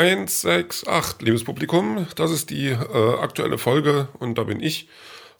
168, 0.00 1.20
liebes 1.20 1.44
Publikum, 1.44 2.06
das 2.16 2.30
ist 2.30 2.48
die 2.48 2.68
äh, 2.68 3.18
aktuelle 3.20 3.58
Folge 3.58 4.08
und 4.18 4.38
da 4.38 4.44
bin 4.44 4.58
ich. 4.58 4.88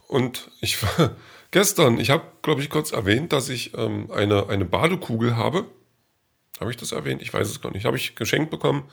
Und 0.07 0.51
ich 0.61 0.83
war 0.99 1.17
gestern, 1.51 1.99
ich 1.99 2.11
habe, 2.11 2.25
glaube 2.43 2.61
ich, 2.61 2.69
kurz 2.69 2.93
erwähnt, 2.93 3.33
dass 3.33 3.49
ich 3.49 3.73
ähm, 3.79 4.11
eine, 4.11 4.51
eine 4.51 4.67
Badekugel 4.67 5.35
habe. 5.35 5.65
Habe 6.61 6.71
ich 6.71 6.77
das 6.77 6.93
erwähnt? 6.93 7.23
Ich 7.23 7.33
weiß 7.33 7.49
es 7.49 7.63
gar 7.63 7.73
nicht. 7.73 7.87
Habe 7.87 7.97
ich 7.97 8.17
geschenkt 8.17 8.51
bekommen. 8.51 8.85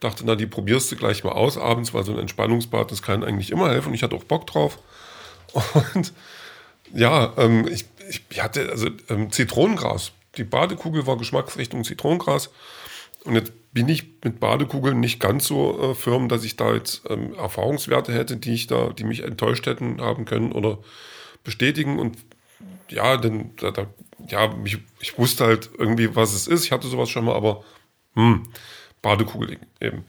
Dachte, 0.00 0.24
na, 0.24 0.36
die 0.36 0.46
probierst 0.46 0.90
du 0.90 0.96
gleich 0.96 1.22
mal 1.22 1.32
aus 1.32 1.58
abends, 1.58 1.92
weil 1.92 2.04
so 2.04 2.12
ein 2.12 2.18
Entspannungsbad, 2.18 2.90
das 2.90 3.02
kann 3.02 3.22
eigentlich 3.22 3.50
immer 3.50 3.68
helfen. 3.68 3.88
Und 3.88 3.94
ich 3.94 4.02
hatte 4.02 4.16
auch 4.16 4.24
Bock 4.24 4.46
drauf. 4.46 4.78
Und 5.94 6.14
ja, 6.94 7.34
ähm, 7.36 7.68
ich, 7.68 7.84
ich 8.30 8.42
hatte 8.42 8.70
also 8.70 8.88
ähm, 9.10 9.30
Zitronengras. 9.30 10.12
Die 10.38 10.44
Badekugel 10.44 11.06
war 11.06 11.18
Geschmacksrichtung 11.18 11.84
Zitronengras. 11.84 12.48
Und 13.24 13.34
jetzt 13.34 13.52
bin 13.74 13.88
ich 13.88 14.06
mit 14.22 14.38
Badekugeln 14.38 15.00
nicht 15.00 15.18
ganz 15.18 15.46
so 15.46 15.90
äh, 15.90 15.94
firm, 15.94 16.28
dass 16.28 16.44
ich 16.44 16.56
da 16.56 16.72
jetzt 16.72 17.02
ähm, 17.10 17.34
Erfahrungswerte 17.34 18.14
hätte, 18.14 18.36
die 18.36 18.54
ich 18.54 18.68
da, 18.68 18.90
die 18.90 19.02
mich 19.02 19.24
enttäuscht 19.24 19.66
hätten 19.66 20.00
haben 20.00 20.24
können 20.24 20.52
oder 20.52 20.78
bestätigen. 21.42 21.98
Und 21.98 22.16
ja, 22.88 23.16
denn 23.16 23.50
da, 23.56 23.72
da, 23.72 23.86
ja, 24.28 24.54
ich, 24.64 24.78
ich 25.00 25.18
wusste 25.18 25.44
halt 25.44 25.70
irgendwie, 25.76 26.14
was 26.14 26.34
es 26.34 26.46
ist. 26.46 26.64
Ich 26.64 26.72
hatte 26.72 26.86
sowas 26.86 27.10
schon 27.10 27.24
mal, 27.24 27.34
aber 27.34 27.64
hm, 28.14 28.44
Badekugel 29.02 29.58
eben. 29.80 30.04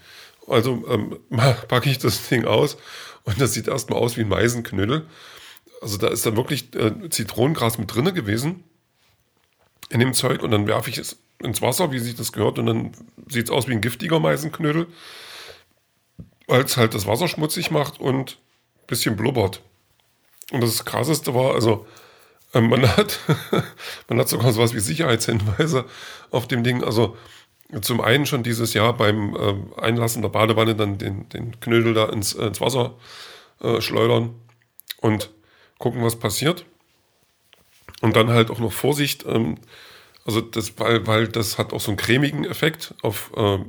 Also 0.47 0.85
ähm, 0.87 1.17
packe 1.67 1.89
ich 1.89 1.97
das 1.97 2.29
Ding 2.29 2.45
aus 2.45 2.77
und 3.23 3.41
das 3.41 3.53
sieht 3.53 3.67
erstmal 3.67 3.99
aus 3.99 4.15
wie 4.15 4.21
ein 4.21 4.29
Meisenknödel. 4.29 5.07
Also 5.81 5.97
da 5.97 6.07
ist 6.07 6.23
dann 6.23 6.37
wirklich 6.37 6.73
äh, 6.75 7.09
Zitronengras 7.09 7.79
mit 7.79 7.93
drinne 7.93 8.13
gewesen 8.13 8.63
in 9.89 9.99
dem 9.99 10.13
Zeug 10.13 10.43
und 10.43 10.51
dann 10.51 10.67
werfe 10.67 10.91
ich 10.91 10.99
es 10.99 11.17
ins 11.41 11.61
Wasser, 11.61 11.91
wie 11.91 11.99
sich 11.99 12.15
das 12.15 12.31
gehört, 12.31 12.59
und 12.59 12.65
dann 12.65 12.91
sieht 13.27 13.45
es 13.45 13.51
aus 13.51 13.67
wie 13.67 13.73
ein 13.73 13.81
giftiger 13.81 14.19
Meisenknödel, 14.19 14.87
weil 16.47 16.61
es 16.61 16.77
halt 16.77 16.93
das 16.93 17.07
Wasser 17.07 17.27
schmutzig 17.27 17.71
macht 17.71 17.99
und 17.99 18.37
ein 18.77 18.87
bisschen 18.87 19.15
blubbert. 19.15 19.61
Und 20.51 20.61
das 20.61 20.85
Krasseste 20.85 21.33
war, 21.33 21.53
also 21.53 21.85
ähm, 22.53 22.69
man, 22.69 22.81
hat, 22.97 23.19
man 24.07 24.19
hat 24.19 24.29
sogar 24.29 24.51
sowas 24.51 24.73
wie 24.73 24.79
Sicherheitshinweise 24.79 25.85
auf 26.31 26.47
dem 26.47 26.63
Ding. 26.63 26.83
Also 26.83 27.15
zum 27.81 28.01
einen 28.01 28.25
schon 28.25 28.43
dieses 28.43 28.73
Jahr 28.73 28.95
beim 28.95 29.35
äh, 29.35 29.81
Einlassen 29.81 30.21
der 30.21 30.29
Badewanne 30.29 30.75
dann 30.75 30.97
den, 30.97 31.27
den 31.29 31.59
Knödel 31.59 31.93
da 31.93 32.05
ins, 32.09 32.33
äh, 32.33 32.47
ins 32.47 32.61
Wasser 32.61 32.95
äh, 33.61 33.81
schleudern 33.81 34.35
und 35.01 35.31
gucken, 35.77 36.03
was 36.03 36.17
passiert. 36.17 36.65
Und 38.01 38.15
dann 38.15 38.29
halt 38.29 38.51
auch 38.51 38.59
noch 38.59 38.71
Vorsicht, 38.71 39.25
ähm, 39.27 39.57
also 40.25 40.41
das, 40.41 40.77
weil, 40.79 41.05
weil 41.07 41.27
das 41.27 41.57
hat 41.57 41.71
auch 41.71 41.79
so 41.79 41.91
einen 41.91 41.97
cremigen 41.97 42.45
Effekt 42.45 42.93
auf, 43.03 43.31
äh, 43.37 43.59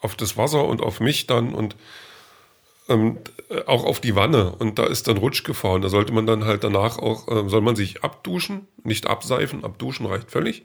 auf 0.00 0.16
das 0.16 0.36
Wasser 0.36 0.64
und 0.64 0.82
auf 0.82 1.00
mich 1.00 1.26
dann 1.26 1.54
und 1.54 1.76
ähm, 2.88 3.18
auch 3.66 3.84
auf 3.84 4.00
die 4.00 4.16
Wanne. 4.16 4.52
Und 4.56 4.78
da 4.78 4.86
ist 4.86 5.08
dann 5.08 5.16
Rutschgefahr. 5.16 5.72
Und 5.72 5.82
da 5.82 5.88
sollte 5.88 6.12
man 6.12 6.26
dann 6.26 6.44
halt 6.44 6.64
danach 6.64 6.98
auch, 6.98 7.28
äh, 7.28 7.48
soll 7.48 7.60
man 7.60 7.76
sich 7.76 8.02
abduschen, 8.02 8.66
nicht 8.82 9.06
abseifen, 9.06 9.64
abduschen 9.64 10.06
reicht 10.06 10.30
völlig. 10.30 10.64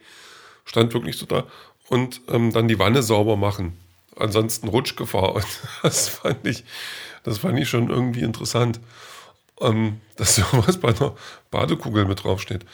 Stand 0.66 0.94
wirklich 0.94 1.18
so 1.18 1.28
da. 1.28 1.46
Und 1.88 2.22
ähm, 2.30 2.52
dann 2.52 2.68
die 2.68 2.80
Wanne 2.80 3.04
sauber 3.04 3.38
machen. 3.38 3.78
Ansonsten 4.18 4.68
Rutschgefahr. 4.68 5.36
Und 5.36 5.46
das 5.84 6.09
fand 6.09 6.46
ich, 6.48 6.64
das 7.24 7.38
fand 7.38 7.59
ich 7.59 7.70
schon 7.70 7.90
irgendwie 7.90 8.22
interessant, 8.22 8.80
ähm, 9.62 10.02
dass 10.18 10.36
sowas 10.36 10.80
bei 10.80 10.90
einer 10.90 11.16
Badekugel 11.52 12.06
mit 12.06 12.24
draufsteht. 12.24 12.66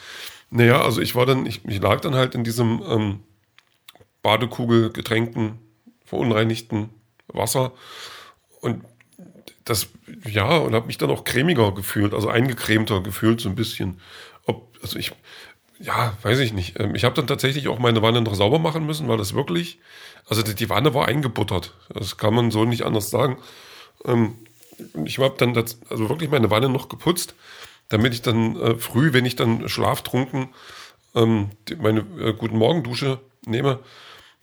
Naja, 0.51 0.81
also 0.81 1.01
ich 1.01 1.15
war 1.15 1.25
dann, 1.25 1.45
ich, 1.45 1.65
ich 1.65 1.81
lag 1.81 2.01
dann 2.01 2.13
halt 2.13 2.35
in 2.35 2.43
diesem 2.43 2.83
ähm, 2.85 3.19
Badekugel 4.21 4.91
getränkten, 4.91 5.59
verunreinigten 6.05 6.89
Wasser 7.27 7.71
und 8.59 8.83
das, 9.63 9.87
ja, 10.25 10.57
und 10.57 10.75
habe 10.75 10.87
mich 10.87 10.97
dann 10.97 11.09
auch 11.09 11.23
cremiger 11.23 11.71
gefühlt, 11.71 12.13
also 12.13 12.27
eingecremter 12.27 13.01
gefühlt 13.01 13.39
so 13.39 13.47
ein 13.47 13.55
bisschen. 13.55 14.01
Ob, 14.45 14.77
also 14.81 14.99
ich, 14.99 15.13
ja, 15.79 16.17
weiß 16.21 16.39
ich 16.39 16.51
nicht. 16.51 16.77
Ähm, 16.79 16.95
ich 16.95 17.05
habe 17.05 17.15
dann 17.15 17.27
tatsächlich 17.27 17.69
auch 17.69 17.79
meine 17.79 18.01
Wanne 18.01 18.21
noch 18.21 18.35
sauber 18.35 18.59
machen 18.59 18.85
müssen, 18.85 19.07
weil 19.07 19.17
das 19.17 19.33
wirklich, 19.33 19.79
also 20.27 20.41
die 20.41 20.69
Wanne 20.69 20.93
war 20.93 21.07
eingebuttert. 21.07 21.75
Das 21.93 22.17
kann 22.17 22.33
man 22.33 22.51
so 22.51 22.65
nicht 22.65 22.83
anders 22.83 23.09
sagen. 23.09 23.37
Ähm, 24.03 24.35
ich 25.05 25.19
habe 25.19 25.35
dann 25.37 25.53
das, 25.53 25.79
also 25.89 26.09
wirklich 26.09 26.29
meine 26.29 26.49
Wanne 26.49 26.67
noch 26.67 26.89
geputzt 26.89 27.35
damit 27.91 28.13
ich 28.13 28.21
dann 28.21 28.55
äh, 28.55 28.75
früh, 28.75 29.13
wenn 29.13 29.25
ich 29.25 29.35
dann 29.35 29.67
schlaftrunken 29.67 30.49
ähm, 31.13 31.49
meine 31.77 31.99
äh, 32.19 32.33
guten 32.33 32.57
Morgendusche 32.57 33.19
nehme, 33.45 33.79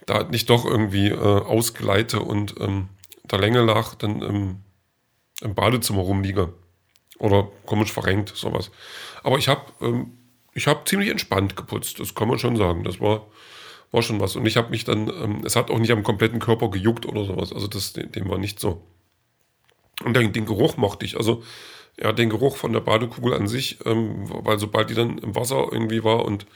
da 0.06 0.24
nicht 0.24 0.50
doch 0.50 0.64
irgendwie 0.64 1.08
äh, 1.08 1.16
ausgleite 1.16 2.20
und 2.20 2.54
ähm, 2.60 2.88
der 3.24 3.38
Länge 3.38 3.64
nach 3.64 3.94
dann 3.94 4.22
ähm, 4.22 4.56
im 5.40 5.54
Badezimmer 5.54 6.02
rumliege. 6.02 6.52
Oder 7.18 7.48
komisch 7.66 7.92
verrenkt, 7.92 8.32
sowas. 8.36 8.70
Aber 9.24 9.38
ich 9.38 9.48
habe 9.48 9.62
ähm, 9.80 10.12
ich 10.54 10.66
hab 10.66 10.88
ziemlich 10.88 11.08
entspannt 11.08 11.56
geputzt, 11.56 12.00
das 12.00 12.14
kann 12.14 12.28
man 12.28 12.38
schon 12.38 12.56
sagen. 12.56 12.84
Das 12.84 13.00
war, 13.00 13.26
war 13.90 14.02
schon 14.02 14.20
was. 14.20 14.36
Und 14.36 14.46
ich 14.46 14.56
habe 14.56 14.70
mich 14.70 14.84
dann, 14.84 15.08
ähm, 15.08 15.42
es 15.44 15.56
hat 15.56 15.70
auch 15.70 15.78
nicht 15.78 15.90
am 15.90 16.02
kompletten 16.02 16.38
Körper 16.38 16.70
gejuckt 16.70 17.06
oder 17.06 17.24
sowas. 17.24 17.52
Also 17.52 17.66
das, 17.66 17.92
dem 17.94 18.28
war 18.28 18.38
nicht 18.38 18.60
so. 18.60 18.82
Und 20.04 20.14
den, 20.14 20.32
den 20.32 20.46
Geruch 20.46 20.76
mochte 20.76 21.04
ich. 21.04 21.16
Also 21.16 21.42
ja, 22.00 22.12
den 22.12 22.30
Geruch 22.30 22.56
von 22.56 22.72
der 22.72 22.80
Badekugel 22.80 23.34
an 23.34 23.48
sich, 23.48 23.78
ähm, 23.84 24.24
weil 24.28 24.58
sobald 24.58 24.90
die 24.90 24.94
dann 24.94 25.18
im 25.18 25.34
Wasser 25.34 25.66
irgendwie 25.70 26.04
war 26.04 26.24
und 26.24 26.46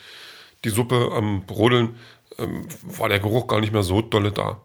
die 0.64 0.70
Suppe 0.70 1.10
am 1.12 1.44
Brodeln, 1.47 1.97
ähm, 2.38 2.66
war 2.82 3.08
der 3.08 3.19
Geruch 3.19 3.48
gar 3.48 3.60
nicht 3.60 3.72
mehr 3.72 3.82
so 3.82 4.00
dolle 4.00 4.32
da. 4.32 4.60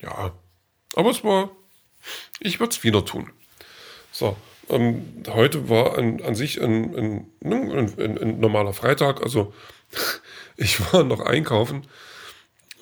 Ja, 0.00 0.32
aber 0.94 1.10
es 1.10 1.24
war, 1.24 1.50
ich 2.38 2.60
würde 2.60 2.72
es 2.72 2.84
wieder 2.84 3.04
tun. 3.04 3.30
So, 4.12 4.36
ähm, 4.68 5.24
heute 5.28 5.68
war 5.68 5.96
an, 5.96 6.20
an 6.22 6.34
sich 6.34 6.60
ein, 6.60 6.94
ein, 6.94 7.26
ein, 7.42 8.18
ein, 8.18 8.40
normaler 8.40 8.72
Freitag, 8.72 9.22
also 9.22 9.54
ich 10.56 10.92
war 10.92 11.02
noch 11.02 11.20
einkaufen. 11.20 11.86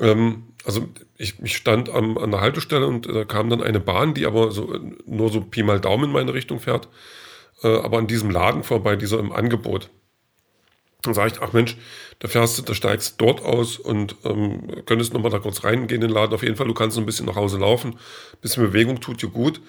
Ähm, 0.00 0.44
also 0.64 0.88
ich, 1.16 1.40
ich 1.40 1.56
stand 1.56 1.88
am, 1.88 2.18
an 2.18 2.30
der 2.32 2.40
Haltestelle 2.40 2.86
und 2.86 3.06
da 3.06 3.24
kam 3.24 3.48
dann 3.48 3.62
eine 3.62 3.80
Bahn, 3.80 4.14
die 4.14 4.26
aber 4.26 4.50
so 4.50 4.78
nur 5.06 5.30
so 5.30 5.40
Pi 5.40 5.62
mal 5.62 5.80
Daumen 5.80 6.06
in 6.06 6.12
meine 6.12 6.34
Richtung 6.34 6.60
fährt 6.60 6.88
äh, 7.62 7.78
aber 7.78 7.98
an 7.98 8.06
diesem 8.06 8.30
Laden 8.30 8.62
vorbei, 8.62 8.96
dieser 8.96 9.18
im 9.18 9.32
Angebot. 9.32 9.90
Dann 11.02 11.14
sage 11.14 11.32
ich, 11.32 11.40
ach 11.40 11.52
Mensch, 11.52 11.76
da 12.18 12.28
fährst 12.28 12.58
du, 12.58 12.62
da 12.62 12.74
steigst 12.74 13.20
dort 13.20 13.42
aus 13.42 13.78
und 13.78 14.16
ähm, 14.24 14.82
könntest 14.84 15.12
nochmal 15.14 15.30
da 15.30 15.38
kurz 15.38 15.62
reingehen 15.62 16.02
in 16.02 16.08
den 16.08 16.10
Laden. 16.10 16.34
Auf 16.34 16.42
jeden 16.42 16.56
Fall, 16.56 16.66
du 16.66 16.74
kannst 16.74 16.96
so 16.96 17.00
ein 17.00 17.06
bisschen 17.06 17.26
nach 17.26 17.36
Hause 17.36 17.58
laufen. 17.58 17.92
Ein 17.92 18.40
bisschen 18.40 18.64
Bewegung 18.64 19.00
tut 19.00 19.22
dir 19.22 19.28
gut. 19.28 19.60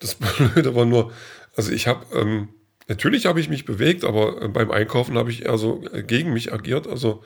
Das 0.00 0.14
Blöde 0.54 0.74
war 0.74 0.84
nur, 0.84 1.12
also 1.54 1.70
ich 1.70 1.86
habe, 1.86 2.04
ähm, 2.16 2.48
natürlich 2.88 3.26
habe 3.26 3.40
ich 3.40 3.48
mich 3.48 3.64
bewegt, 3.64 4.04
aber 4.04 4.42
äh, 4.42 4.48
beim 4.48 4.72
Einkaufen 4.72 5.16
habe 5.16 5.30
ich 5.30 5.44
eher 5.44 5.56
so 5.56 5.84
äh, 5.92 6.02
gegen 6.02 6.32
mich 6.32 6.52
agiert. 6.52 6.88
Also 6.88 7.22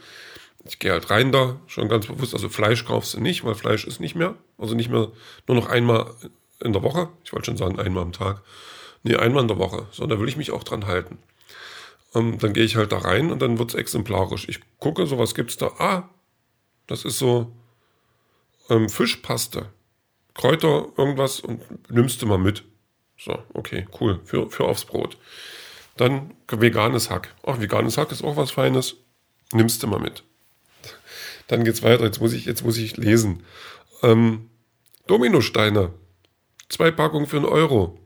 ich 0.68 0.78
gehe 0.78 0.92
halt 0.92 1.10
rein 1.10 1.32
da, 1.32 1.58
schon 1.66 1.88
ganz 1.88 2.06
bewusst. 2.06 2.34
Also 2.34 2.50
Fleisch 2.50 2.84
kaufst 2.84 3.14
du 3.14 3.20
nicht, 3.20 3.44
weil 3.44 3.54
Fleisch 3.54 3.86
ist 3.86 4.00
nicht 4.00 4.16
mehr. 4.16 4.34
Also 4.58 4.74
nicht 4.74 4.90
mehr, 4.90 5.12
nur 5.46 5.56
noch 5.56 5.68
einmal 5.68 6.10
in 6.62 6.72
der 6.74 6.82
Woche. 6.82 7.08
Ich 7.24 7.32
wollte 7.32 7.46
schon 7.46 7.56
sagen, 7.56 7.78
einmal 7.78 8.02
am 8.02 8.12
Tag. 8.12 8.42
Nee, 9.02 9.16
einmal 9.16 9.42
in 9.42 9.48
der 9.48 9.58
Woche. 9.58 9.86
So, 9.92 10.06
da 10.06 10.18
will 10.18 10.28
ich 10.28 10.36
mich 10.36 10.50
auch 10.50 10.64
dran 10.64 10.86
halten. 10.86 11.18
Ähm, 12.14 12.38
dann 12.38 12.52
gehe 12.52 12.64
ich 12.64 12.76
halt 12.76 12.92
da 12.92 12.98
rein 12.98 13.30
und 13.30 13.40
dann 13.42 13.58
wird 13.58 13.70
es 13.70 13.74
exemplarisch. 13.74 14.48
Ich 14.48 14.60
gucke, 14.78 15.06
so 15.06 15.18
was 15.18 15.34
gibt 15.34 15.50
es 15.50 15.56
da. 15.56 15.66
Ah, 15.78 16.08
das 16.86 17.04
ist 17.04 17.18
so 17.18 17.52
ähm, 18.70 18.88
Fischpaste. 18.88 19.70
Kräuter, 20.34 20.88
irgendwas 20.96 21.40
und 21.40 21.90
nimmst 21.90 22.20
du 22.20 22.26
mal 22.26 22.38
mit. 22.38 22.64
So, 23.18 23.38
okay, 23.54 23.86
cool. 24.00 24.20
Für, 24.24 24.50
für 24.50 24.64
aufs 24.64 24.84
Brot. 24.84 25.16
Dann 25.96 26.34
veganes 26.48 27.10
Hack. 27.10 27.34
Ach, 27.44 27.58
veganes 27.60 27.96
Hack 27.96 28.12
ist 28.12 28.22
auch 28.22 28.36
was 28.36 28.50
Feines. 28.50 28.96
Nimmst 29.52 29.82
du 29.82 29.86
mal 29.86 30.00
mit. 30.00 30.22
Dann 31.46 31.64
geht's 31.64 31.82
weiter. 31.82 32.04
Jetzt 32.04 32.20
muss 32.20 32.32
ich, 32.32 32.44
jetzt 32.44 32.64
muss 32.64 32.76
ich 32.76 32.96
lesen. 32.96 33.44
Ähm, 34.02 34.50
Dominosteine. 35.06 35.94
Zwei 36.68 36.90
Packungen 36.90 37.26
für 37.26 37.36
einen 37.36 37.46
Euro. 37.46 37.98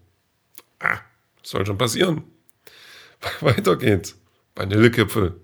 Soll 1.51 1.67
schon 1.67 1.79
passieren. 1.79 2.23
Weiter 3.41 3.75
geht's. 3.75 4.17
Vanillekipfel. 4.55 5.41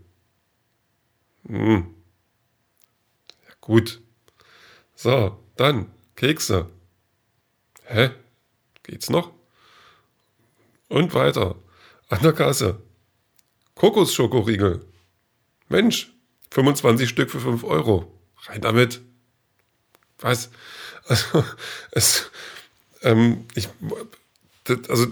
Hm. 1.49 1.94
Ja, 3.44 3.55
gut. 3.61 4.00
So, 4.94 5.37
dann 5.56 5.91
Kekse. 6.14 6.70
Hä? 7.87 8.11
Geht's 8.85 9.11
noch? 9.11 9.32
Und 10.88 11.12
weiter. 11.12 11.56
An 12.08 12.23
der 12.23 12.35
Kasse. 12.35 12.81
Kokosschokoriegel. 13.75 14.87
Mensch, 15.69 16.12
25 16.53 17.08
Stück 17.08 17.32
für 17.32 17.41
5 17.41 17.64
Euro. 17.64 18.17
Rein 18.44 18.61
damit. 18.61 19.00
Was? 20.19 20.50
Also, 21.08 21.44
es, 21.93 22.31
ähm, 23.03 23.47
ich, 23.55 23.69
das, 24.64 24.91
also 24.91 25.06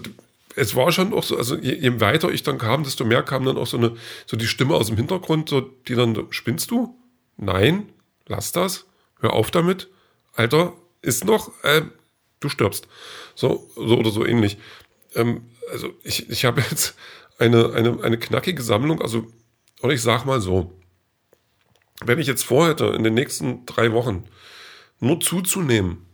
es 0.55 0.75
war 0.75 0.91
schon 0.91 1.13
auch 1.13 1.23
so, 1.23 1.37
also 1.37 1.55
je, 1.55 1.75
je, 1.75 1.99
weiter 1.99 2.29
ich 2.29 2.43
dann 2.43 2.57
kam, 2.57 2.83
desto 2.83 3.05
mehr 3.05 3.23
kam 3.23 3.45
dann 3.45 3.57
auch 3.57 3.67
so 3.67 3.77
eine, 3.77 3.95
so 4.25 4.37
die 4.37 4.47
Stimme 4.47 4.75
aus 4.75 4.87
dem 4.87 4.97
Hintergrund, 4.97 5.49
so, 5.49 5.61
die 5.61 5.95
dann, 5.95 6.27
spinnst 6.29 6.71
du? 6.71 6.97
Nein, 7.37 7.89
lass 8.25 8.51
das, 8.51 8.85
hör 9.19 9.33
auf 9.33 9.51
damit. 9.51 9.89
Alter, 10.33 10.73
ist 11.01 11.25
noch, 11.25 11.51
äh, 11.63 11.81
du 12.39 12.49
stirbst. 12.49 12.87
So, 13.35 13.69
so 13.75 13.97
oder 13.97 14.11
so 14.11 14.25
ähnlich. 14.25 14.57
Ähm, 15.13 15.49
also 15.71 15.93
ich, 16.03 16.29
ich 16.29 16.45
habe 16.45 16.61
jetzt 16.61 16.95
eine, 17.37 17.73
eine, 17.73 18.01
eine 18.03 18.17
knackige 18.17 18.63
Sammlung, 18.63 19.01
also, 19.01 19.27
oder 19.81 19.93
ich 19.93 20.01
sag 20.01 20.25
mal 20.25 20.41
so, 20.41 20.71
wenn 22.03 22.19
ich 22.19 22.27
jetzt 22.27 22.43
vorhätte, 22.43 22.87
in 22.87 23.03
den 23.03 23.13
nächsten 23.13 23.65
drei 23.65 23.91
Wochen 23.93 24.25
nur 24.99 25.19
zuzunehmen 25.19 26.05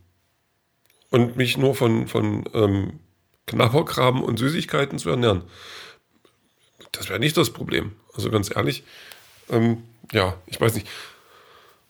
und 1.10 1.36
mich 1.36 1.56
nur 1.56 1.74
von, 1.74 2.08
von 2.08 2.48
ähm, 2.54 3.00
Knabberkram 3.52 4.22
und 4.22 4.38
Süßigkeiten 4.38 4.98
zu 4.98 5.10
ernähren, 5.10 5.42
das 6.92 7.08
wäre 7.08 7.18
nicht 7.18 7.36
das 7.36 7.50
Problem. 7.50 7.92
Also 8.14 8.30
ganz 8.30 8.54
ehrlich, 8.54 8.84
ähm, 9.50 9.82
ja, 10.12 10.34
ich 10.46 10.60
weiß 10.60 10.74
nicht. 10.74 10.88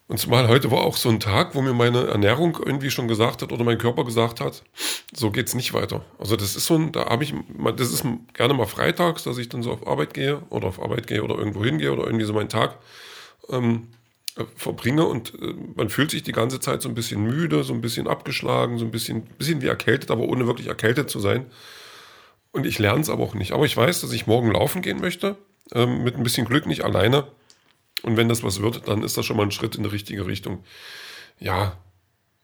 Und 0.08 0.18
zumal 0.18 0.48
heute 0.48 0.70
war 0.70 0.82
auch 0.82 0.96
so 0.96 1.08
ein 1.08 1.20
Tag, 1.20 1.54
wo 1.54 1.62
mir 1.62 1.72
meine 1.72 2.06
Ernährung 2.06 2.58
irgendwie 2.62 2.90
schon 2.90 3.08
gesagt 3.08 3.40
hat 3.40 3.50
oder 3.50 3.64
mein 3.64 3.78
Körper 3.78 4.04
gesagt 4.04 4.40
hat, 4.40 4.62
so 5.14 5.30
geht 5.30 5.48
es 5.48 5.54
nicht 5.54 5.72
weiter. 5.72 6.04
Also 6.18 6.36
das 6.36 6.54
ist 6.54 6.66
so 6.66 6.74
ein, 6.74 6.92
da 6.92 7.06
habe 7.06 7.24
ich, 7.24 7.32
das 7.76 7.92
ist 7.92 8.04
gerne 8.34 8.52
mal 8.52 8.66
freitags, 8.66 9.24
dass 9.24 9.38
ich 9.38 9.48
dann 9.48 9.62
so 9.62 9.72
auf 9.72 9.86
Arbeit 9.86 10.12
gehe 10.12 10.42
oder 10.50 10.68
auf 10.68 10.82
Arbeit 10.82 11.06
gehe 11.06 11.22
oder 11.22 11.36
irgendwo 11.38 11.64
hingehe 11.64 11.92
oder 11.92 12.04
irgendwie 12.04 12.26
so 12.26 12.34
meinen 12.34 12.50
Tag 12.50 12.76
ähm, 13.48 13.88
verbringe 14.56 15.06
und 15.06 15.34
äh, 15.40 15.54
man 15.74 15.88
fühlt 15.88 16.10
sich 16.10 16.22
die 16.22 16.32
ganze 16.32 16.60
Zeit 16.60 16.82
so 16.82 16.88
ein 16.88 16.94
bisschen 16.94 17.22
müde, 17.22 17.64
so 17.64 17.74
ein 17.74 17.80
bisschen 17.80 18.08
abgeschlagen, 18.08 18.78
so 18.78 18.84
ein 18.84 18.90
bisschen, 18.90 19.22
bisschen 19.22 19.62
wie 19.62 19.66
erkältet, 19.66 20.10
aber 20.10 20.22
ohne 20.22 20.46
wirklich 20.46 20.68
erkältet 20.68 21.10
zu 21.10 21.20
sein. 21.20 21.46
Und 22.50 22.66
ich 22.66 22.78
lerne 22.78 23.00
es 23.00 23.10
aber 23.10 23.22
auch 23.22 23.34
nicht. 23.34 23.52
Aber 23.52 23.64
ich 23.64 23.76
weiß, 23.76 24.00
dass 24.02 24.12
ich 24.12 24.26
morgen 24.26 24.52
laufen 24.52 24.82
gehen 24.82 25.00
möchte, 25.00 25.36
ähm, 25.74 26.04
mit 26.04 26.16
ein 26.16 26.22
bisschen 26.22 26.46
Glück 26.46 26.66
nicht 26.66 26.84
alleine. 26.84 27.26
Und 28.02 28.16
wenn 28.16 28.28
das 28.28 28.42
was 28.42 28.60
wird, 28.60 28.88
dann 28.88 29.02
ist 29.02 29.16
das 29.16 29.24
schon 29.24 29.36
mal 29.36 29.44
ein 29.44 29.52
Schritt 29.52 29.76
in 29.76 29.84
die 29.84 29.88
richtige 29.88 30.26
Richtung. 30.26 30.64
Ja, 31.38 31.78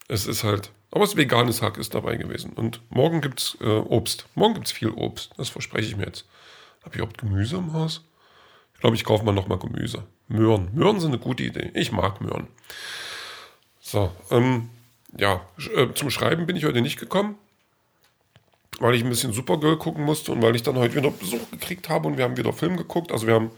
es 0.09 0.27
ist 0.27 0.45
halt. 0.45 0.73
Aber 0.91 1.05
das 1.05 1.17
veganes 1.17 1.61
Hack 1.61 1.77
ist 1.77 1.95
dabei 1.95 2.17
gewesen. 2.17 2.53
Und 2.53 2.81
morgen 2.89 3.21
gibt 3.21 3.41
es 3.41 3.59
äh, 3.61 3.67
Obst. 3.67 4.27
Morgen 4.35 4.55
gibt 4.55 4.67
es 4.67 4.73
viel 4.73 4.91
Obst. 4.91 5.33
Das 5.37 5.51
verspreche 5.51 5.89
ich 5.89 5.97
mir 5.97 6.07
jetzt. 6.07 6.27
Habe 6.81 6.91
ich 6.95 6.97
überhaupt 6.97 7.19
Gemüse 7.19 7.57
im 7.57 7.75
Haus? 7.75 8.08
Ich 8.79 8.81
glaube, 8.81 8.95
ich 8.95 9.03
kaufe 9.03 9.25
mal 9.25 9.33
nochmal 9.33 9.59
Gemüse. 9.59 10.05
Möhren. 10.29 10.69
Möhren 10.73 11.01
sind 11.01 11.11
eine 11.11 11.19
gute 11.19 11.43
Idee. 11.43 11.73
Ich 11.75 11.91
mag 11.91 12.21
Möhren. 12.21 12.47
So, 13.81 14.13
ähm, 14.31 14.71
ja, 15.17 15.41
äh, 15.75 15.93
zum 15.95 16.11
Schreiben 16.11 16.47
bin 16.47 16.55
ich 16.55 16.65
heute 16.65 16.81
nicht 16.81 16.97
gekommen, 16.97 17.35
weil 18.79 18.95
ich 18.95 19.03
ein 19.03 19.09
bisschen 19.09 19.33
Supergirl 19.33 19.79
gucken 19.79 20.05
musste 20.05 20.31
und 20.31 20.43
weil 20.43 20.55
ich 20.55 20.63
dann 20.63 20.77
heute 20.77 20.95
wieder 20.95 21.11
Besuch 21.11 21.51
gekriegt 21.51 21.89
habe 21.89 22.07
und 22.07 22.19
wir 22.19 22.25
haben 22.25 22.37
wieder 22.37 22.53
Film 22.53 22.77
geguckt. 22.77 23.11
Also 23.11 23.27
wir 23.27 23.35
haben, 23.35 23.51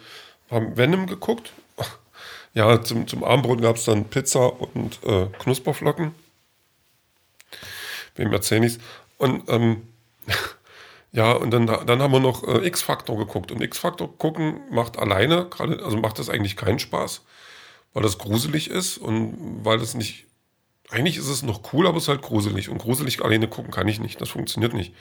haben 0.50 0.78
Venom 0.78 1.06
geguckt 1.06 1.52
ja, 2.54 2.80
zum, 2.80 3.06
zum 3.06 3.22
Abendbrot 3.22 3.60
gab 3.60 3.76
es 3.76 3.84
dann 3.84 4.06
Pizza 4.06 4.46
und 4.74 5.04
äh, 5.04 5.26
Knusperflocken. 5.40 6.14
Wem 8.16 8.32
erzähle 8.32 8.64
ich's? 8.64 8.78
Und 9.18 9.50
ähm, 9.50 9.82
ja, 11.12 11.32
und 11.32 11.50
dann, 11.50 11.66
dann 11.66 12.02
haben 12.02 12.12
wir 12.12 12.20
noch 12.20 12.46
äh, 12.46 12.66
X-Factor 12.66 13.16
geguckt. 13.16 13.50
Und 13.50 13.60
X-Factor 13.60 14.16
gucken 14.16 14.60
macht 14.70 14.96
alleine, 14.98 15.46
gerade, 15.46 15.82
also 15.84 15.96
macht 15.96 16.18
das 16.18 16.28
eigentlich 16.28 16.56
keinen 16.56 16.78
Spaß, 16.78 17.22
weil 17.94 18.02
das 18.02 18.18
gruselig 18.18 18.70
ist 18.70 18.98
und 18.98 19.64
weil 19.64 19.78
das 19.78 19.94
nicht. 19.94 20.26
Eigentlich 20.88 21.16
ist 21.16 21.28
es 21.28 21.42
noch 21.42 21.72
cool, 21.72 21.86
aber 21.86 21.98
es 21.98 22.04
ist 22.04 22.08
halt 22.08 22.22
gruselig. 22.22 22.68
Und 22.68 22.78
gruselig 22.78 23.22
alleine 23.22 23.48
gucken 23.48 23.70
kann 23.70 23.86
ich 23.86 24.00
nicht. 24.00 24.20
Das 24.20 24.28
funktioniert 24.28 24.74
nicht. 24.74 24.92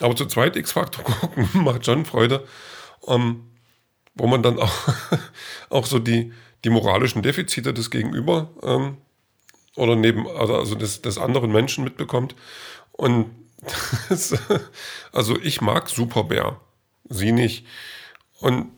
Aber 0.00 0.14
zu 0.16 0.26
zweit 0.26 0.56
X-Factor 0.56 1.04
gucken 1.20 1.48
macht 1.54 1.84
schon 1.84 2.04
Freude. 2.04 2.46
Ähm, 3.06 3.48
wo 4.14 4.26
man 4.26 4.42
dann 4.42 4.58
auch, 4.58 4.72
auch 5.70 5.86
so 5.86 5.98
die, 5.98 6.32
die 6.64 6.70
moralischen 6.70 7.22
Defizite 7.22 7.72
des 7.72 7.90
Gegenüber 7.90 8.50
ähm, 8.62 8.98
oder 9.76 9.96
neben, 9.96 10.28
also, 10.28 10.56
also 10.56 10.74
des, 10.74 11.02
des 11.02 11.18
anderen 11.18 11.50
Menschen 11.50 11.84
mitbekommt. 11.84 12.34
Und 12.92 13.30
das, 14.08 14.36
also 15.12 15.38
ich 15.38 15.60
mag 15.60 15.88
Superbär, 15.88 16.60
sie 17.08 17.32
nicht. 17.32 17.66
Und 18.40 18.76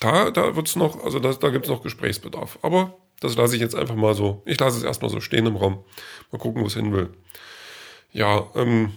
da, 0.00 0.30
da 0.30 0.56
wird 0.56 0.68
es 0.68 0.76
noch, 0.76 1.04
also 1.04 1.18
das, 1.18 1.38
da 1.38 1.50
gibt 1.50 1.66
es 1.66 1.70
noch 1.70 1.82
Gesprächsbedarf. 1.82 2.58
Aber 2.62 2.94
das 3.20 3.36
lasse 3.36 3.54
ich 3.54 3.60
jetzt 3.60 3.74
einfach 3.74 3.96
mal 3.96 4.14
so, 4.14 4.42
ich 4.46 4.58
lasse 4.58 4.78
es 4.78 4.84
erstmal 4.84 5.10
so 5.10 5.20
stehen 5.20 5.46
im 5.46 5.56
Raum. 5.56 5.84
Mal 6.30 6.38
gucken, 6.38 6.62
wo 6.62 6.66
es 6.66 6.74
hin 6.74 6.92
will. 6.92 7.10
Ja, 8.12 8.46
ähm, 8.54 8.92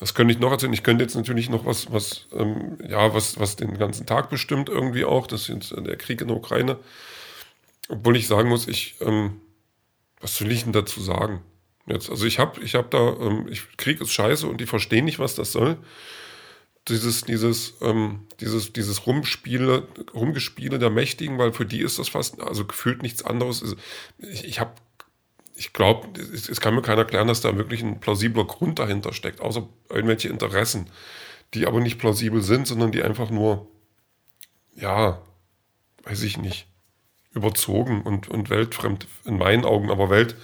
das 0.00 0.14
könnte 0.14 0.32
ich 0.32 0.40
noch 0.40 0.50
erzählen. 0.50 0.72
Ich 0.72 0.82
könnte 0.82 1.04
jetzt 1.04 1.14
natürlich 1.14 1.48
noch 1.48 1.64
was, 1.64 1.92
was, 1.92 2.26
ähm, 2.32 2.78
ja, 2.86 3.14
was, 3.14 3.38
was 3.38 3.56
den 3.56 3.78
ganzen 3.78 4.06
Tag 4.06 4.28
bestimmt 4.30 4.68
irgendwie 4.68 5.04
auch. 5.04 5.26
Das 5.26 5.48
ist 5.48 5.74
der 5.76 5.96
Krieg 5.96 6.20
in 6.20 6.28
der 6.28 6.36
Ukraine. 6.36 6.78
Obwohl 7.88 8.16
ich 8.16 8.26
sagen 8.26 8.48
muss, 8.48 8.66
ich, 8.66 8.96
ähm, 9.00 9.40
was 10.20 10.36
soll 10.36 10.50
ich 10.50 10.64
denn 10.64 10.72
dazu 10.72 11.00
sagen? 11.00 11.42
Jetzt, 11.86 12.10
also 12.10 12.26
ich 12.26 12.38
habe, 12.38 12.60
ich 12.62 12.74
habe 12.74 12.88
da, 12.90 13.16
ähm, 13.24 13.46
ich, 13.48 13.76
Krieg 13.76 14.00
ist 14.00 14.12
scheiße 14.12 14.46
und 14.46 14.60
die 14.60 14.66
verstehen 14.66 15.04
nicht, 15.04 15.18
was 15.18 15.34
das 15.34 15.52
soll. 15.52 15.78
Dieses, 16.88 17.22
dieses, 17.22 17.74
ähm, 17.80 18.26
dieses, 18.40 18.72
dieses 18.72 19.06
Rumspiele, 19.06 19.88
Rumgespiele 20.14 20.78
der 20.78 20.90
Mächtigen, 20.90 21.38
weil 21.38 21.52
für 21.52 21.66
die 21.66 21.80
ist 21.80 21.98
das 21.98 22.08
fast, 22.08 22.40
also 22.40 22.64
gefühlt 22.64 23.02
nichts 23.02 23.24
anderes. 23.24 23.76
Ich, 24.18 24.44
ich 24.44 24.60
habe 24.60 24.72
ich 25.56 25.72
glaube, 25.72 26.20
es, 26.20 26.48
es, 26.48 26.60
kann 26.60 26.74
mir 26.74 26.82
keiner 26.82 27.02
erklären, 27.02 27.28
dass 27.28 27.40
da 27.40 27.56
wirklich 27.56 27.82
ein 27.82 27.98
plausibler 27.98 28.44
Grund 28.44 28.78
dahinter 28.78 29.12
steckt, 29.14 29.40
außer 29.40 29.66
irgendwelche 29.88 30.28
Interessen, 30.28 30.90
die 31.54 31.66
aber 31.66 31.80
nicht 31.80 31.98
plausibel 31.98 32.42
sind, 32.42 32.66
sondern 32.66 32.92
die 32.92 33.02
einfach 33.02 33.30
nur, 33.30 33.66
ja, 34.74 35.22
weiß 36.04 36.22
ich 36.24 36.36
nicht, 36.36 36.66
überzogen 37.32 38.02
und, 38.02 38.28
und 38.28 38.50
weltfremd 38.50 39.08
in 39.24 39.38
meinen 39.38 39.64
Augen. 39.64 39.90
Aber 39.90 40.10
Welt 40.10 40.36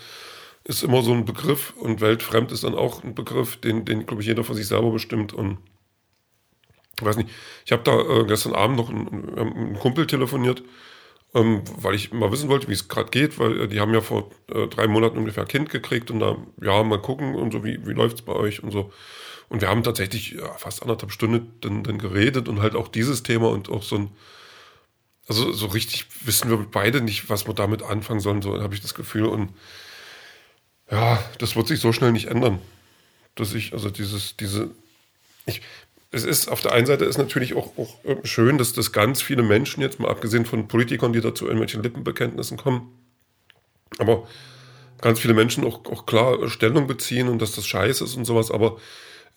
ist 0.64 0.82
immer 0.82 1.02
so 1.02 1.12
ein 1.12 1.24
Begriff 1.24 1.74
und 1.76 2.00
weltfremd 2.00 2.52
ist 2.52 2.64
dann 2.64 2.74
auch 2.74 3.02
ein 3.02 3.14
Begriff, 3.14 3.56
den, 3.56 3.84
den 3.84 4.06
glaube 4.06 4.22
ich, 4.22 4.28
jeder 4.28 4.44
für 4.44 4.54
sich 4.54 4.68
selber 4.68 4.92
bestimmt. 4.92 5.32
Und 5.32 5.58
ich 6.98 7.04
weiß 7.04 7.16
nicht, 7.16 7.30
ich 7.64 7.72
habe 7.72 7.82
da 7.82 7.98
äh, 8.00 8.24
gestern 8.26 8.54
Abend 8.54 8.76
noch 8.76 8.90
einen, 8.90 9.38
einen 9.38 9.78
Kumpel 9.78 10.06
telefoniert, 10.06 10.62
ähm, 11.34 11.62
weil 11.78 11.94
ich 11.94 12.12
mal 12.12 12.30
wissen 12.30 12.48
wollte, 12.48 12.68
wie 12.68 12.74
es 12.74 12.88
gerade 12.88 13.10
geht, 13.10 13.38
weil 13.38 13.62
äh, 13.62 13.68
die 13.68 13.80
haben 13.80 13.92
ja 13.94 14.00
vor 14.00 14.30
äh, 14.52 14.68
drei 14.68 14.86
Monaten 14.86 15.18
ungefähr 15.18 15.44
ein 15.44 15.48
Kind 15.48 15.70
gekriegt 15.70 16.10
und 16.10 16.20
da, 16.20 16.36
ja, 16.60 16.82
mal 16.84 17.00
gucken 17.00 17.34
und 17.34 17.52
so, 17.52 17.64
wie, 17.64 17.84
wie 17.86 17.92
läuft 17.92 18.16
es 18.16 18.22
bei 18.22 18.32
euch 18.32 18.62
und 18.62 18.70
so. 18.70 18.92
Und 19.48 19.60
wir 19.60 19.68
haben 19.68 19.82
tatsächlich 19.82 20.32
ja, 20.32 20.52
fast 20.54 20.82
anderthalb 20.82 21.12
Stunden 21.12 21.52
dann, 21.60 21.82
dann 21.82 21.98
geredet 21.98 22.48
und 22.48 22.60
halt 22.60 22.76
auch 22.76 22.88
dieses 22.88 23.22
Thema 23.22 23.50
und 23.50 23.68
auch 23.68 23.82
so 23.82 23.96
ein, 23.96 24.10
also 25.26 25.52
so 25.52 25.66
richtig 25.66 26.06
wissen 26.24 26.50
wir 26.50 26.58
beide 26.70 27.00
nicht, 27.00 27.28
was 27.28 27.46
wir 27.46 27.54
damit 27.54 27.82
anfangen 27.82 28.20
sollen, 28.20 28.42
so 28.42 28.62
habe 28.62 28.74
ich 28.74 28.80
das 28.80 28.94
Gefühl. 28.94 29.26
Und 29.26 29.50
ja, 30.90 31.22
das 31.38 31.56
wird 31.56 31.68
sich 31.68 31.80
so 31.80 31.92
schnell 31.92 32.12
nicht 32.12 32.26
ändern. 32.26 32.58
Dass 33.34 33.54
ich, 33.54 33.72
also 33.72 33.88
dieses, 33.88 34.36
diese, 34.36 34.70
ich, 35.46 35.62
es 36.10 36.24
ist 36.24 36.48
auf 36.48 36.60
der 36.60 36.72
einen 36.72 36.86
Seite 36.86 37.06
ist 37.06 37.16
natürlich 37.16 37.54
auch, 37.54 37.78
auch 37.78 37.96
schön, 38.24 38.58
dass 38.58 38.74
das 38.74 38.92
ganz 38.92 39.22
viele 39.22 39.42
Menschen 39.42 39.80
jetzt 39.80 39.98
mal 39.98 40.10
abgesehen 40.10 40.44
von 40.44 40.68
Politikern, 40.68 41.12
die 41.12 41.22
dazu 41.22 41.46
irgendwelchen 41.46 41.82
Lippenbekenntnissen 41.82 42.58
kommen, 42.58 42.92
aber 43.98 44.26
ganz 45.00 45.18
viele 45.20 45.34
Menschen 45.34 45.64
auch, 45.64 45.84
auch 45.86 46.04
klar 46.04 46.48
Stellung 46.50 46.86
beziehen 46.86 47.28
und 47.28 47.40
dass 47.40 47.54
das 47.54 47.66
scheiße 47.66 48.04
ist 48.04 48.14
und 48.14 48.26
sowas, 48.26 48.50
aber 48.50 48.76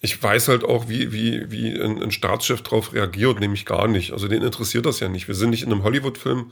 ich 0.01 0.21
weiß 0.21 0.49
halt 0.49 0.63
auch, 0.63 0.89
wie, 0.89 1.11
wie, 1.11 1.49
wie 1.51 1.71
ein, 1.71 2.01
ein 2.01 2.11
Staatschef 2.11 2.61
darauf 2.61 2.93
reagiert, 2.93 3.39
nämlich 3.39 3.65
gar 3.65 3.87
nicht. 3.87 4.11
Also 4.11 4.27
den 4.27 4.43
interessiert 4.43 4.85
das 4.85 4.99
ja 4.99 5.07
nicht. 5.07 5.27
Wir 5.27 5.35
sind 5.35 5.49
nicht 5.51 5.63
in 5.63 5.71
einem 5.71 5.83
Hollywood-Film, 5.83 6.51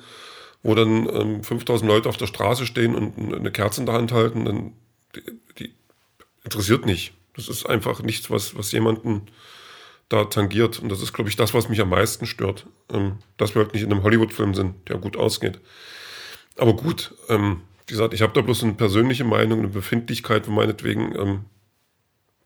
wo 0.64 0.76
dann 0.76 1.10
ähm, 1.14 1.44
5000 1.44 1.88
Leute 1.88 2.10
auf 2.10 2.18
der 2.18 2.28
Straße 2.28 2.66
stehen 2.66 2.96
und 2.96 3.34
eine 3.34 3.52
Kerze 3.52 3.82
in 3.82 3.86
der 3.86 3.96
Hand 3.96 4.12
halten. 4.12 4.46
Dann, 4.46 4.74
die, 5.60 5.74
interessiert 6.44 6.86
nicht. 6.86 7.14
Das 7.36 7.48
ist 7.48 7.66
einfach 7.66 8.02
nichts, 8.02 8.30
was, 8.30 8.56
was 8.58 8.72
jemanden 8.72 9.28
da 10.10 10.26
tangiert. 10.26 10.80
Und 10.80 10.90
das 10.90 11.02
ist, 11.02 11.14
glaube 11.14 11.30
ich, 11.30 11.36
das, 11.36 11.54
was 11.54 11.70
mich 11.70 11.82
am 11.82 11.90
meisten 11.90 12.26
stört. 12.26 12.68
Ähm, 12.92 13.18
dass 13.38 13.56
wir 13.56 13.64
halt 13.64 13.74
nicht 13.74 13.84
in 13.84 13.92
einem 13.92 14.04
Hollywood-Film 14.04 14.54
sind, 14.54 14.88
der 14.90 14.98
gut 14.98 15.18
ausgeht. 15.18 15.60
Aber 16.58 16.76
gut, 16.76 17.16
ähm, 17.30 17.62
wie 17.88 17.94
gesagt, 17.94 18.14
ich 18.14 18.22
habe 18.22 18.34
da 18.34 18.42
bloß 18.42 18.64
eine 18.64 18.74
persönliche 18.74 19.24
Meinung, 19.24 19.60
eine 19.60 19.68
Befindlichkeit, 19.70 20.48
meinetwegen, 20.48 21.16
ähm, 21.16 21.46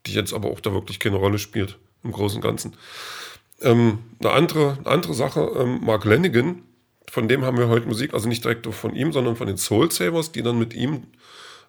die 0.05 0.13
jetzt 0.13 0.33
aber 0.33 0.49
auch 0.49 0.61
da 0.61 0.71
wirklich 0.73 0.99
keine 0.99 1.17
Rolle 1.17 1.39
spielt 1.39 1.77
im 2.03 2.11
Großen 2.11 2.37
und 2.37 2.41
Ganzen. 2.41 2.75
Ähm, 3.61 3.99
eine, 4.19 4.31
andere, 4.31 4.77
eine 4.77 4.87
andere 4.87 5.13
Sache, 5.13 5.51
ähm, 5.57 5.81
Mark 5.83 6.05
Lennigan, 6.05 6.63
von 7.09 7.27
dem 7.27 7.43
haben 7.43 7.57
wir 7.57 7.67
heute 7.67 7.87
Musik, 7.87 8.13
also 8.13 8.27
nicht 8.27 8.43
direkt 8.43 8.67
von 8.67 8.95
ihm, 8.95 9.11
sondern 9.11 9.35
von 9.35 9.47
den 9.47 9.57
Soul 9.57 9.91
Savers, 9.91 10.31
die 10.31 10.43
dann 10.43 10.59
mit 10.59 10.73
ihm 10.73 11.07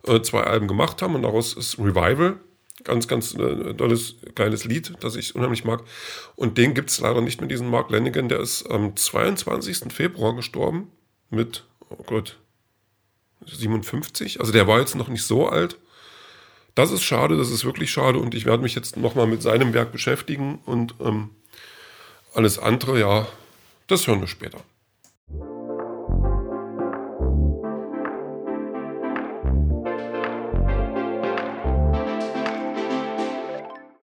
äh, 0.07 0.21
zwei 0.23 0.43
Alben 0.43 0.69
gemacht 0.69 1.03
haben 1.03 1.15
und 1.15 1.23
daraus 1.23 1.55
ist 1.55 1.79
Revival 1.79 2.39
Ganz, 2.85 3.09
ganz 3.09 3.35
äh, 3.35 3.75
tolles, 3.75 4.17
geiles 4.35 4.65
Lied, 4.65 4.93
das 5.01 5.17
ich 5.17 5.35
unheimlich 5.35 5.65
mag. 5.65 5.83
Und 6.37 6.59
den 6.59 6.75
gibt 6.75 6.91
es 6.91 7.01
leider 7.01 7.21
nicht 7.21 7.41
mehr, 7.41 7.49
diesen 7.49 7.69
Mark 7.69 7.91
Lennigan. 7.91 8.29
Der 8.29 8.41
ist 8.41 8.71
am 8.71 8.95
22. 8.95 9.93
Februar 9.93 10.37
gestorben 10.37 10.91
mit, 11.29 11.65
oh 11.91 12.03
Gott, 12.07 12.39
57. 13.45 14.39
Also 14.41 14.53
der 14.53 14.69
war 14.69 14.79
jetzt 14.79 14.95
noch 14.95 15.09
nicht 15.09 15.25
so 15.25 15.49
alt. 15.49 15.77
Das 16.77 16.93
ist 16.93 17.03
schade, 17.03 17.37
das 17.37 17.51
ist 17.51 17.65
wirklich 17.65 17.91
schade. 17.91 18.21
Und 18.21 18.35
ich 18.35 18.47
werde 18.47 18.63
mich 18.63 18.77
jetzt 18.77 18.97
nochmal 18.97 19.27
mit 19.27 19.43
seinem 19.43 19.75
Werk 19.75 19.91
beschäftigen. 19.91 20.61
Und 20.65 20.95
ähm, 21.01 21.31
alles 22.33 22.61
andere, 22.61 23.01
ja, 23.01 23.27
das 23.89 24.07
hören 24.07 24.21
wir 24.21 24.29
später. 24.29 24.63